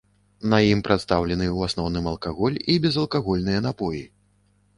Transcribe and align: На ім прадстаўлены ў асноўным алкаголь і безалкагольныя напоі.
На 0.51 0.59
ім 0.69 0.79
прадстаўлены 0.87 1.45
ў 1.47 1.71
асноўным 1.71 2.07
алкаголь 2.13 2.57
і 2.71 2.79
безалкагольныя 2.87 3.59
напоі. 3.69 4.03